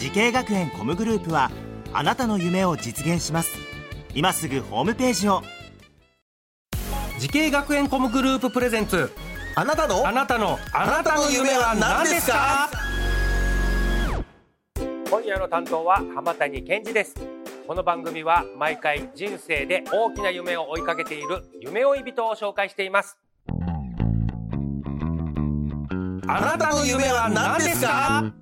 [0.00, 1.50] 滋慶学園 COMグループは
[1.92, 3.50] あなたの夢を実現します。
[4.14, 5.42] 今すぐホームページを。
[7.18, 9.12] 滋慶学園 COMグループ presents。
[9.54, 10.08] あなたの？
[10.08, 10.58] あなたの。
[10.72, 12.70] あなたの夢は何ですか？
[15.10, 17.14] 今夜の担当は浜谷健二です。
[17.66, 23.18] この番組は毎回人生で大きな夢を追いかけている夢追い人を紹介しています。
[26.26, 28.32] あなたの夢は何ですか？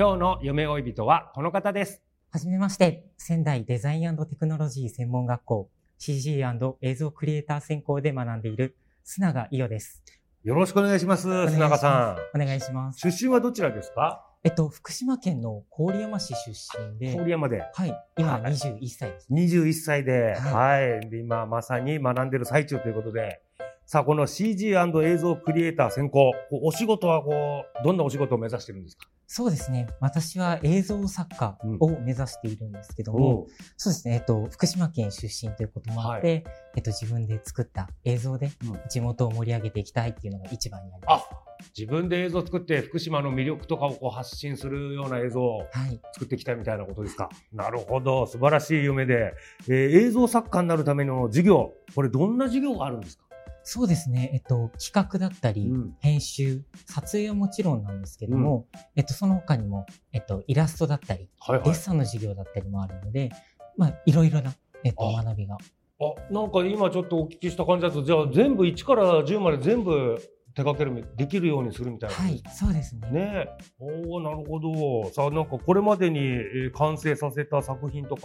[0.00, 2.00] 今日の夢追い人はこの方です。
[2.30, 6.42] はじめまして、仙台デザインテクノロジー専門学校 CG&
[6.80, 10.02] 映像クリエイター専攻で学んでいる須永伊代です。
[10.42, 13.06] よろしくお願いしますお願いし須永さお願いします。
[13.06, 14.26] ん出身はどちらですか？
[14.42, 17.60] えっと、福島県の郡山市出身で、郡山で。
[17.74, 18.52] はい、今はい。
[18.54, 19.28] 21歳です。
[19.30, 23.42] 21歳で、ははい、で今まさに学んでる最中ということで、
[23.84, 29.06] さあ、この CG& 映像クリエイター専攻、お仕事はこう、どんなお仕事を目指してるんですか？
[29.32, 29.86] そうですね。
[30.00, 34.14] 私は映像作家を目指しているんですけども、そうですね。
[34.14, 41.28] えっと、福島県出身ということもあって、えっと、自分で作った映像でうん地元を盛り上げていきたいっていうのが一番にあります。
[41.30, 41.38] あ、
[41.78, 46.00] 自分で映像作って福島の魅力とかをこう発信するような映像をはい。
[46.14, 47.28] 作っていきたいみたいなことですか？
[47.52, 48.26] なるほど。
[48.26, 49.34] 素晴らしい夢で、
[49.68, 53.29] えー映像作家になるための授業、これどんな授業があるんですか？
[53.62, 54.30] そうですね。
[54.32, 63.30] えっと、企画だったり、うん編集、撮影はもちろんなんですけども、えっと、その他にも、えっと、イラストだったり、はいデッサンの授業だったりもあるので、
[63.76, 65.56] まあ、いろいろな、えっと、あ学びが。
[65.56, 70.18] あ、なんか今ちょっとお聞きした感じだと、じゃあ全部1から10まで全部
[70.54, 72.16] 手掛けるみ、できるようにするみたいな。
[72.16, 73.10] はい、そうですね。
[73.10, 73.48] ねえ。
[73.78, 75.10] おおなるほど。
[75.10, 78.22] さあ、なんかこれまでにえー完成させた作品とか、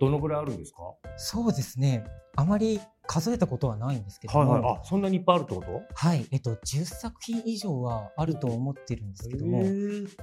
[0.00, 0.78] どのぐらいあるんですか？
[1.16, 2.04] そうですね。
[2.38, 5.82] あまり数えたことはないんですけども、あ、そんなにいっぱいあるってこと？
[5.94, 9.62] はい、えっと、10作品以上はあると思ってるんですけども、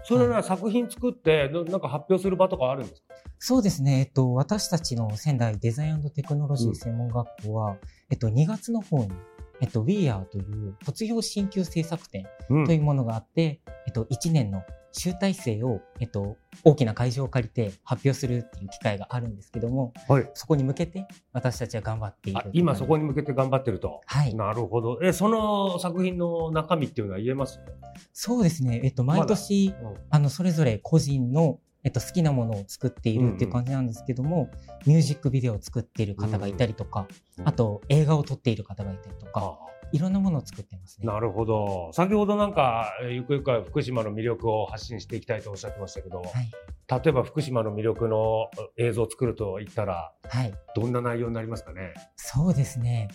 [0.04, 3.16] それなら作品作って、ななんか発表する場とかあるんですか？
[3.40, 7.78] そうですね、えっと、私たちの仙台デザインテクノロジー専門学校は、
[8.12, 9.12] えっと、2月の方に、
[9.60, 12.66] えっと、We Are という卒業進級制作展うん。
[12.66, 14.62] というものがあって、えっと、1年の
[14.94, 20.30] 集大成を、えっと、大きな会場を借りて発表するっていう機会があるんですけども、はい。
[20.34, 22.46] そこに向けて私たちは頑張っているあ。
[22.54, 23.04] 今そこに。
[23.04, 24.00] に向けて頑張ってると。
[24.06, 24.34] はい。
[24.34, 25.00] なるほど。
[25.04, 27.60] え、その作品の中身っていうのは言えます？
[28.14, 28.80] そうですね。
[28.84, 34.50] えっと、毎年、うんあの、それぞれ個人の、えっと、好きなものを作っているっていう感じなんですけども、
[34.86, 37.08] ミュージックビデオを作っている方がいたりとか、
[37.40, 39.58] うんあと映画を撮っている方がいたりとか、
[39.94, 41.08] いろんなものを作ってますね。
[41.08, 41.92] なるほど。
[41.94, 46.52] 先ほどなんか、えーゆくゆくは福島の魅力を発信していきたいとおっしゃってましたけど、はい。
[47.04, 50.54] 例えば福島の魅力の映像を作ると言ったら、はい。
[50.76, 51.94] どんな内容になりますかね？
[52.16, 53.08] そうですね。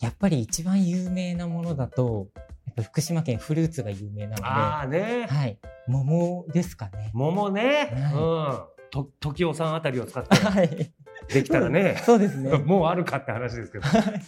[0.00, 2.28] やっぱり一番有名なものだと、
[2.66, 5.26] やっぱ福島県フルーツが有名なので、ああね。
[5.28, 5.58] はい。
[5.86, 7.10] 桃ですかね。
[7.14, 7.90] 桃ね。
[8.12, 8.90] はうん。
[8.90, 10.92] と、時雄さんあたりを使ってはい。
[11.32, 12.00] できたらね。
[12.04, 12.56] そうですね。
[12.64, 13.84] もうあるかって話ですけど。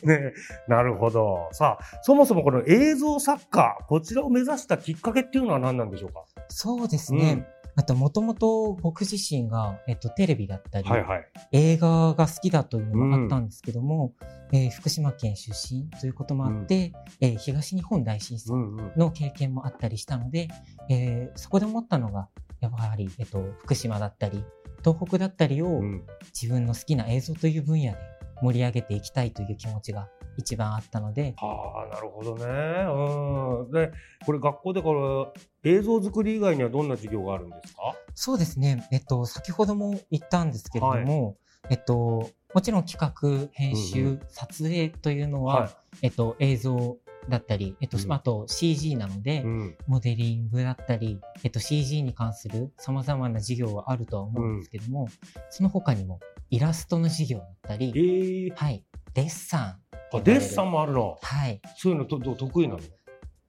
[0.06, 0.32] ね。
[0.68, 1.48] なるほど。
[1.52, 6.24] さあ、そもそもこの映像作家、こちらを目指したきっかけっていうのは何なんでしょうか？
[6.48, 7.46] そうですね。
[7.76, 11.24] あと、もともと僕自身が、えっと、テレビだったり、はいはい。
[11.52, 14.12] 映画が好きだというのもあったんですけども、
[14.52, 18.92] えー福島県出身ということもあって、えー東日本大震災うんうん。
[18.96, 20.48] の経験もあったりしたので、
[20.90, 22.28] えーそこで思ったのが、
[22.60, 24.44] やはり、えっと、福島だったり、
[24.84, 27.98] 東北だったりをうん自分の好きな映像という分野で
[28.42, 32.44] 盛り上げていきたいという気持ちが一番あったので、はあ、なるほどね。
[32.46, 33.70] うん。
[33.70, 33.92] で、
[34.24, 35.32] これ学校でこ
[35.64, 37.94] れ映像作り以外にはどんな授業があるんですか？
[38.14, 38.88] そうですね。
[38.92, 41.36] えっと、先ほども言ったんですけれども、
[41.68, 46.96] えっと、もちろん企画、編集、うん撮影というのは、えっと、映像
[47.28, 49.76] だったり、えっと、うんあと CG なので、うん。
[49.86, 55.08] モデリングだったり、えっと、CG に関する様々な授業はあるとは思うんですけども、
[55.50, 56.20] その他にも
[56.50, 58.84] イラストの授業だったえり、ー、はい、
[59.14, 59.80] デッサン。
[60.12, 61.18] あ、デッサンもあるの。
[61.22, 61.60] はい。
[61.76, 62.80] そういうのとど得意なの？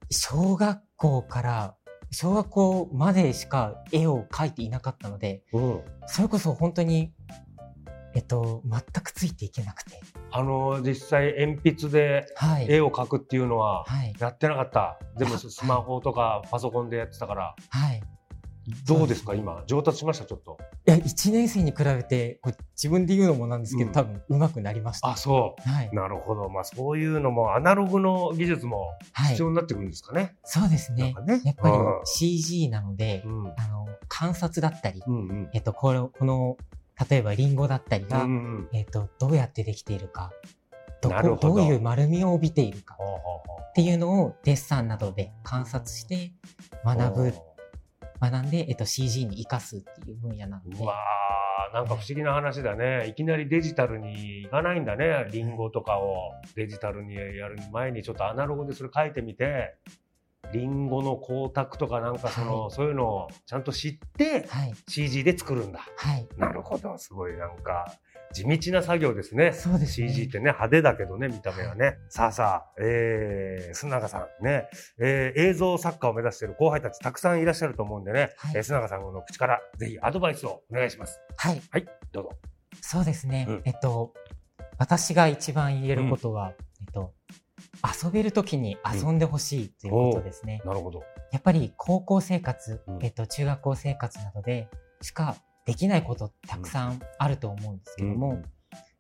[0.10, 1.76] 小学校から、
[2.12, 5.82] 小学校までしか絵を描いていなかったので、うん。
[6.08, 7.14] それこそ本当に、
[8.14, 10.00] えっと、全くついていけなくて。
[10.32, 12.66] あの、実際鉛筆ではい。
[12.70, 14.14] 絵を描くっていうのは、はい。
[14.20, 15.00] やってなかった。
[15.18, 17.56] 全部あスマホとかパソコンでやってたから。
[17.70, 18.02] はい。
[18.86, 20.26] どうですか今、上達しました？
[20.26, 20.58] ちょっと。
[20.88, 25.10] いや、1年生に比べて、これ自分で言うのもなんですけど、うん多分上手くなりました。
[25.10, 25.70] あ、そう。
[25.70, 25.90] はい。
[25.92, 26.48] なるほど。
[26.48, 30.36] まあそういうのもアナログの技術もはい必要になってくるんですかね。
[30.44, 31.16] そうですね。
[31.26, 33.48] ねやっぱりうん CG なので、うん。
[33.58, 35.50] あの、観察だったり、うんうん。
[35.54, 36.58] えっと、この、この、
[37.10, 38.70] 例えばリンゴだったりが、うんうん。
[38.74, 40.32] えっと、どうやってできているか、
[41.02, 42.98] どこ、どどういう丸みを帯びているか
[43.72, 46.34] っていうのをデッサンなどで観察して
[46.86, 47.34] 学ぶ、
[48.20, 53.08] 学んで、えっと、CG に活かすっていう分野なのでう、わーなんか不思議な話だね。
[53.08, 55.28] いきなりデジタルに行かないんだね。
[55.32, 59.76] リンゴとかをデジタルにやる前にちょっとアナログでそれ書いてみて、
[60.54, 64.74] リンゴの光沢とかなんかその、はいそういうのをちゃんと知ってはい。
[64.88, 65.80] CG で作るんだ。
[65.96, 66.28] はい。
[66.38, 66.98] なるほど。
[66.98, 67.86] すごいなんか
[68.34, 69.52] 地道な作業ですね。
[69.54, 71.98] そうですね CG ってね、派手だけどね、見た目はね。
[72.10, 74.68] さあさあ、えー、須永さんね、
[75.00, 81.20] えー、映像作家を目指している後輩たちたくさんいらっしゃると思うんでね、はいえー須永さんの口からぜひアドバイスをお願いします。
[81.38, 81.62] はい。
[81.72, 82.30] はい、どうぞ。
[82.82, 83.46] そうですね。
[83.50, 84.14] うんえっと、
[84.78, 87.14] 私が一番言えることは、えっと、
[88.04, 90.62] 遊べるときに遊んでほしいということですね。
[90.66, 91.04] なるほど。
[91.32, 93.00] やっぱり高校生活、うん。
[93.04, 94.70] えっと、中学校生活などで
[95.02, 95.36] しか
[95.66, 98.44] できないことたくさんあると思うんですけども、うん。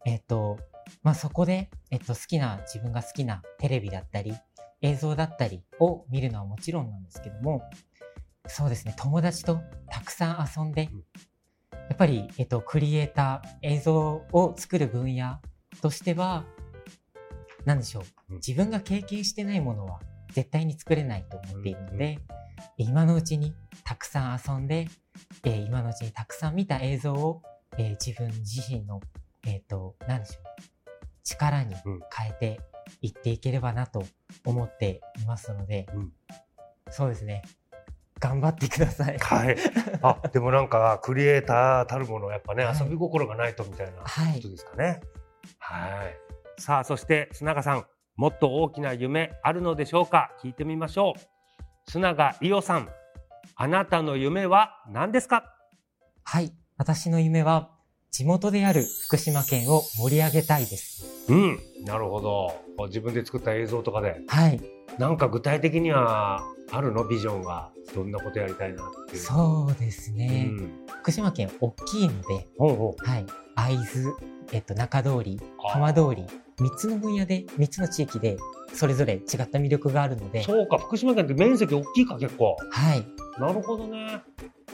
[0.05, 0.57] えっと、
[1.03, 4.33] まあ、そこで、えっと、好きな、自分が好きなテレビだったり、
[4.81, 7.61] 映像だったりを見るのはもちろんなんですけども、
[8.47, 9.59] そうですね、友達と
[9.89, 10.97] たくさん遊んで、うん。
[10.97, 13.95] やっぱり、えっと、クリエイター、映像
[14.31, 15.39] を作る分野
[15.81, 16.45] としては、
[17.65, 18.35] なんでしょううん。
[18.37, 19.99] 自分が経験してないものは
[20.33, 22.19] 絶対に作れないと思っているので、
[22.77, 23.53] 今のうちに
[23.83, 24.87] たくさん遊んで、
[25.43, 27.41] えー今のうちにたくさん見た映像を、
[27.77, 29.01] えー自分自身の、
[29.45, 30.43] えっ、と、なんでしょう。
[31.23, 32.59] 力にうん変えて
[33.01, 34.03] いっていければなと
[34.45, 36.11] 思っていますので、うん
[36.89, 37.41] そうですね。
[38.19, 39.17] 頑張ってください。
[39.17, 39.57] はい。
[40.03, 45.01] あ、でもなんか、クリエイターたるもの、やっぱね、はい遊び心がないとみたいなはいことですかね。
[45.57, 46.30] はい。
[46.61, 47.85] さあ、そして、須永さん、
[48.15, 50.29] もっと大きな夢あるのでしょうか？
[50.43, 51.91] 聞いてみましょう。
[51.91, 52.87] 須永伊代さん、
[53.55, 55.43] あなたの夢は何ですか？
[56.23, 56.53] はい。
[56.77, 57.71] 私の夢は、
[58.11, 61.03] 地元である福島県を盛り上げたいです。
[61.29, 61.59] うん。
[61.83, 62.85] なるほど。
[62.89, 64.21] 自分で作った映像とかで。
[64.27, 64.61] はい。
[64.99, 67.05] なんか具体的にはあるの？
[67.07, 67.71] ビジョンが。
[67.95, 69.19] どんなことやりたいなっていう。
[69.19, 70.43] そうですうね。
[70.43, 70.71] ん。
[71.01, 72.47] 福島県大きいので。
[72.59, 73.25] はい。
[73.55, 74.13] 会津、
[74.53, 75.41] えっと、中通り、
[75.73, 76.25] 浜通り、
[76.61, 78.37] 3つの分野で、3つの地域で、
[78.73, 82.55] それぞれ違った魅力があるので、そうか、福島県って面積大きいか、結構。
[82.69, 83.05] はい。
[83.39, 84.21] なるほどね。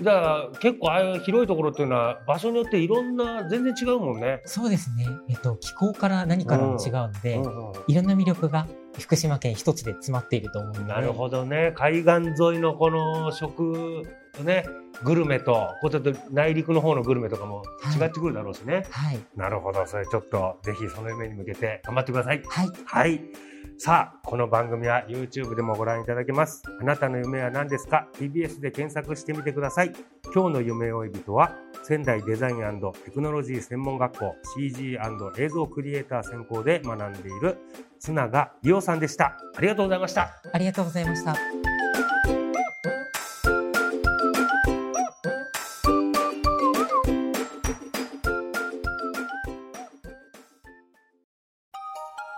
[0.02, 0.20] だか
[0.52, 4.42] ら結構ああいう広いところっていうのは場所によっていろんな全然違うもんね。
[4.46, 5.08] そうですね。
[5.30, 8.68] えっと、気候から何からも違うので、うんいろんな魅力が
[9.00, 10.84] 福島県一つで詰まっていると思う。
[10.86, 11.72] なるほどね。
[11.76, 12.12] 海岸
[12.42, 14.04] 沿いのこの食、
[14.44, 14.66] ね、
[15.04, 17.64] グルメと、こうちょっと内陸の方のグルメとかも
[18.00, 18.86] 違ってくるだろうしね。
[18.90, 19.20] はい。
[19.36, 19.86] なるほど。
[19.86, 22.42] それちょっとぜひその夢に向けて頑張ってください。
[22.48, 22.70] はい。
[22.86, 23.22] はい。
[23.80, 26.64] さあ、この番組は YouTube でもご覧いただけます。
[26.82, 29.94] あなたの夢は何ですか ?TBS で検索してみてください。
[30.34, 35.00] 今日の夢追い人は、仙台デザインテクノロジー専門学校 CG&
[35.38, 37.58] 映像クリエイター専攻で学んでいる
[38.00, 39.38] 須永伊代さんでした。
[39.56, 40.30] ありがとうございました。
[40.52, 41.36] ありがとうございました。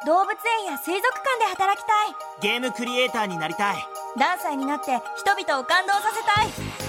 [0.05, 3.75] 動物園や水族館で働きたいゲームクリエイターになりたい
[4.15, 6.88] ダンサーになって人々を感動させたい